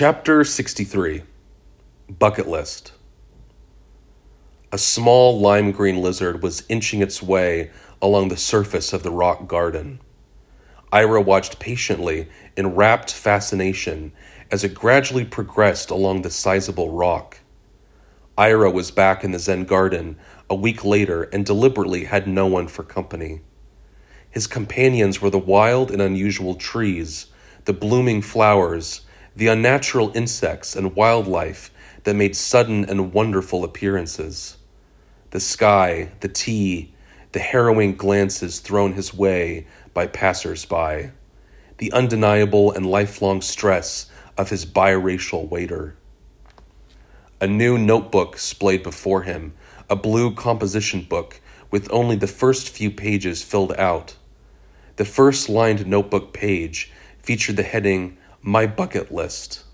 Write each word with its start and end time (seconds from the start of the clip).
Chapter 0.00 0.44
63 0.44 1.24
Bucket 2.08 2.46
List 2.46 2.92
A 4.70 4.78
small 4.78 5.40
lime 5.40 5.72
green 5.72 6.00
lizard 6.00 6.40
was 6.40 6.62
inching 6.68 7.02
its 7.02 7.20
way 7.20 7.72
along 8.00 8.28
the 8.28 8.36
surface 8.36 8.92
of 8.92 9.02
the 9.02 9.10
rock 9.10 9.48
garden. 9.48 9.98
Ira 10.92 11.20
watched 11.20 11.58
patiently 11.58 12.28
in 12.56 12.76
rapt 12.76 13.12
fascination 13.12 14.12
as 14.52 14.62
it 14.62 14.72
gradually 14.72 15.24
progressed 15.24 15.90
along 15.90 16.22
the 16.22 16.30
sizable 16.30 16.92
rock. 16.92 17.40
Ira 18.36 18.70
was 18.70 18.92
back 18.92 19.24
in 19.24 19.32
the 19.32 19.40
Zen 19.40 19.64
garden 19.64 20.16
a 20.48 20.54
week 20.54 20.84
later 20.84 21.24
and 21.24 21.44
deliberately 21.44 22.04
had 22.04 22.28
no 22.28 22.46
one 22.46 22.68
for 22.68 22.84
company. 22.84 23.40
His 24.30 24.46
companions 24.46 25.20
were 25.20 25.30
the 25.30 25.40
wild 25.40 25.90
and 25.90 26.00
unusual 26.00 26.54
trees, 26.54 27.26
the 27.64 27.72
blooming 27.72 28.22
flowers, 28.22 29.00
the 29.38 29.46
unnatural 29.46 30.10
insects 30.16 30.74
and 30.74 30.96
wildlife 30.96 31.70
that 32.02 32.16
made 32.16 32.34
sudden 32.34 32.84
and 32.86 33.12
wonderful 33.12 33.62
appearances. 33.62 34.56
The 35.30 35.38
sky, 35.38 36.10
the 36.18 36.28
tea, 36.28 36.92
the 37.30 37.38
harrowing 37.38 37.94
glances 37.94 38.58
thrown 38.58 38.94
his 38.94 39.14
way 39.14 39.68
by 39.94 40.08
passers 40.08 40.64
by, 40.64 41.12
the 41.76 41.92
undeniable 41.92 42.72
and 42.72 42.84
lifelong 42.84 43.40
stress 43.40 44.10
of 44.36 44.50
his 44.50 44.66
biracial 44.66 45.48
waiter. 45.48 45.96
A 47.40 47.46
new 47.46 47.78
notebook 47.78 48.38
splayed 48.38 48.82
before 48.82 49.22
him, 49.22 49.54
a 49.88 49.94
blue 49.94 50.34
composition 50.34 51.02
book 51.02 51.40
with 51.70 51.88
only 51.92 52.16
the 52.16 52.26
first 52.26 52.70
few 52.70 52.90
pages 52.90 53.44
filled 53.44 53.72
out. 53.74 54.16
The 54.96 55.04
first 55.04 55.48
lined 55.48 55.86
notebook 55.86 56.32
page 56.32 56.90
featured 57.22 57.54
the 57.54 57.62
heading 57.62 58.18
My 58.42 58.68
Bucket 58.68 59.10
List. 59.10 59.64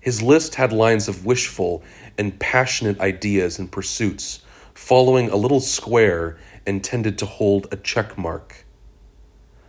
His 0.00 0.20
list 0.20 0.56
had 0.56 0.72
lines 0.72 1.06
of 1.06 1.24
wishful 1.24 1.84
and 2.18 2.38
passionate 2.40 2.98
ideas 2.98 3.60
and 3.60 3.70
pursuits, 3.70 4.40
following 4.74 5.30
a 5.30 5.36
little 5.36 5.60
square 5.60 6.36
intended 6.66 7.16
to 7.18 7.26
hold 7.26 7.68
a 7.70 7.76
check 7.76 8.18
mark. 8.18 8.66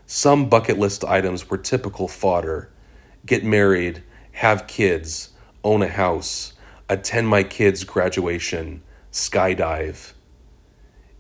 Some 0.07 0.49
bucket 0.49 0.79
list 0.79 1.05
items 1.05 1.51
were 1.51 1.57
typical 1.57 2.07
fodder 2.07 2.71
get 3.27 3.43
married, 3.43 4.01
have 4.33 4.65
kids, 4.65 5.29
own 5.63 5.83
a 5.83 5.87
house, 5.87 6.53
attend 6.89 7.27
my 7.27 7.43
kids' 7.43 7.83
graduation, 7.83 8.81
skydive. 9.11 10.13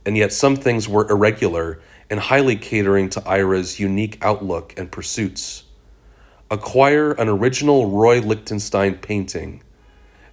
And 0.07 0.17
yet 0.17 0.33
some 0.33 0.55
things 0.55 0.89
were 0.89 1.09
irregular 1.09 1.81
and 2.09 2.19
highly 2.19 2.55
catering 2.55 3.09
to 3.11 3.23
Ira's 3.27 3.79
unique 3.79 4.17
outlook 4.23 4.73
and 4.75 4.91
pursuits. 4.91 5.65
Acquire 6.53 7.13
an 7.13 7.29
original 7.29 7.89
Roy 7.89 8.19
Lichtenstein 8.19 8.99
painting. 8.99 9.63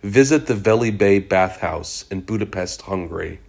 Visit 0.03 0.49
the 0.49 0.55
Veli 0.55 0.91
Bey 0.91 1.19
bathhouse 1.19 2.05
in 2.11 2.21
Budapest, 2.21 2.83
Hungary. 2.83 3.41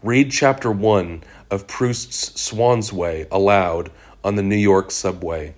Read 0.00 0.30
chapter 0.30 0.70
1 0.70 1.24
of 1.50 1.66
Proust's 1.66 2.40
Swann's 2.40 2.92
Way 2.92 3.26
aloud 3.32 3.90
on 4.22 4.36
the 4.36 4.42
New 4.44 4.54
York 4.54 4.92
subway. 4.92 5.56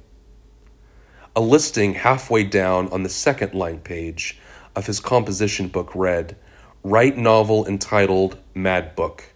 A 1.36 1.42
listing 1.42 1.92
halfway 1.92 2.44
down 2.44 2.88
on 2.88 3.02
the 3.02 3.10
second 3.10 3.52
line 3.52 3.80
page 3.80 4.38
of 4.74 4.86
his 4.86 5.00
composition 5.00 5.68
book 5.68 5.94
read, 5.94 6.34
Write 6.82 7.18
novel 7.18 7.66
entitled 7.66 8.38
Mad 8.54 8.96
Book. 8.96 9.34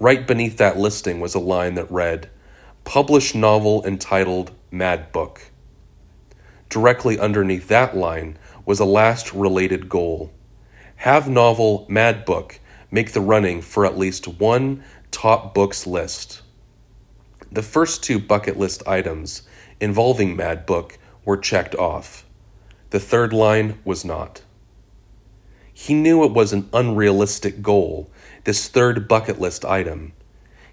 Right 0.00 0.26
beneath 0.26 0.56
that 0.56 0.76
listing 0.76 1.20
was 1.20 1.36
a 1.36 1.38
line 1.38 1.74
that 1.74 1.88
read, 1.88 2.30
Publish 2.82 3.36
novel 3.36 3.86
entitled 3.86 4.50
Mad 4.72 5.12
Book. 5.12 5.52
Directly 6.68 7.18
underneath 7.18 7.68
that 7.68 7.96
line 7.96 8.38
was 8.66 8.80
a 8.80 8.84
last 8.84 9.32
related 9.32 9.88
goal. 9.88 10.32
Have 10.96 11.28
novel 11.28 11.86
Mad 11.88 12.24
Book 12.24 12.60
make 12.90 13.12
the 13.12 13.20
running 13.20 13.62
for 13.62 13.86
at 13.86 13.98
least 13.98 14.26
one 14.26 14.82
top 15.10 15.54
books 15.54 15.86
list. 15.86 16.42
The 17.50 17.62
first 17.62 18.02
two 18.02 18.18
bucket 18.18 18.58
list 18.58 18.82
items 18.86 19.42
involving 19.80 20.36
Mad 20.36 20.66
Book 20.66 20.98
were 21.24 21.36
checked 21.36 21.74
off. 21.74 22.26
The 22.90 23.00
third 23.00 23.32
line 23.32 23.78
was 23.84 24.04
not. 24.04 24.42
He 25.72 25.94
knew 25.94 26.24
it 26.24 26.32
was 26.32 26.52
an 26.52 26.68
unrealistic 26.72 27.62
goal, 27.62 28.10
this 28.44 28.68
third 28.68 29.06
bucket 29.08 29.40
list 29.40 29.64
item. 29.64 30.12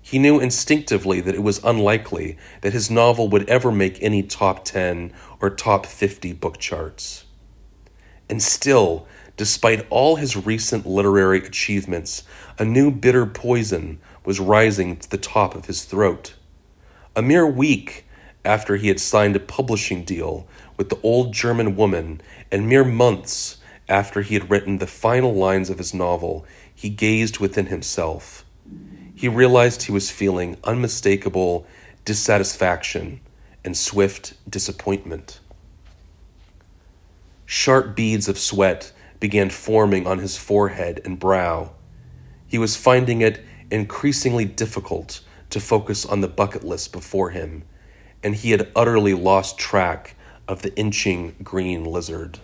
He 0.07 0.19
knew 0.19 0.39
instinctively 0.39 1.19
that 1.21 1.33
it 1.33 1.41
was 1.41 1.63
unlikely 1.63 2.37
that 2.61 2.73
his 2.73 2.91
novel 2.91 3.27
would 3.29 3.49
ever 3.49 3.71
make 3.71 3.97
any 4.03 4.21
top 4.21 4.63
10 4.63 5.11
or 5.41 5.49
top 5.49 5.87
50 5.87 6.31
book 6.33 6.59
charts. 6.59 7.25
And 8.29 8.39
still, 8.39 9.07
despite 9.35 9.87
all 9.89 10.17
his 10.17 10.37
recent 10.37 10.85
literary 10.85 11.39
achievements, 11.39 12.21
a 12.59 12.63
new 12.63 12.91
bitter 12.91 13.25
poison 13.25 13.99
was 14.23 14.39
rising 14.39 14.97
to 14.97 15.09
the 15.09 15.17
top 15.17 15.55
of 15.55 15.65
his 15.65 15.85
throat. 15.85 16.35
A 17.15 17.23
mere 17.23 17.47
week 17.47 18.05
after 18.45 18.75
he 18.75 18.89
had 18.89 18.99
signed 18.99 19.35
a 19.35 19.39
publishing 19.39 20.03
deal 20.03 20.47
with 20.77 20.89
the 20.89 21.01
old 21.01 21.33
German 21.33 21.75
woman, 21.75 22.21
and 22.51 22.69
mere 22.69 22.85
months 22.85 23.57
after 23.89 24.21
he 24.21 24.35
had 24.35 24.51
written 24.51 24.77
the 24.77 24.85
final 24.85 25.33
lines 25.33 25.71
of 25.71 25.79
his 25.79 25.95
novel, 25.95 26.45
he 26.75 26.89
gazed 26.89 27.39
within 27.39 27.65
himself. 27.65 28.44
He 29.15 29.29
realized 29.29 29.83
he 29.83 29.93
was 29.93 30.11
feeling 30.11 30.57
unmistakable 30.65 31.65
dissatisfaction 32.03 33.21
and 33.63 33.75
swift 33.75 34.33
disappointment. 34.49 35.39
Sharp 37.45 37.95
beads 37.95 38.27
of 38.27 38.37
sweat 38.37 38.91
began 39.19 39.49
forming 39.49 40.05
on 40.05 40.19
his 40.19 40.37
forehead 40.37 40.99
and 41.05 41.17
brow. 41.17 41.71
He 42.45 42.57
was 42.57 42.75
finding 42.75 43.21
it 43.21 43.43
increasingly 43.71 44.45
difficult 44.45 45.21
to 45.49 45.59
focus 45.59 46.05
on 46.05 46.21
the 46.21 46.27
bucket 46.27 46.63
list 46.63 46.91
before 46.91 47.29
him, 47.29 47.63
and 48.21 48.35
he 48.35 48.51
had 48.51 48.71
utterly 48.75 49.13
lost 49.13 49.57
track 49.57 50.15
of 50.47 50.61
the 50.61 50.75
inching 50.75 51.35
green 51.41 51.85
lizard. 51.85 52.39